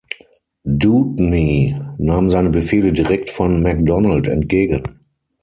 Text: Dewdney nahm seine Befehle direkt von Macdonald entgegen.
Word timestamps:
Dewdney 0.65 1.79
nahm 1.99 2.31
seine 2.31 2.49
Befehle 2.49 2.91
direkt 2.91 3.29
von 3.29 3.61
Macdonald 3.61 4.25
entgegen. 4.27 5.01